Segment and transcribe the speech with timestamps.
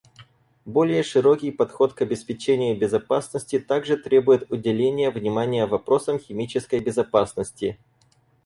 [0.65, 7.77] Более широкий подход к обеспечению безопасности также требует уделения внимания вопросам химической безопасности.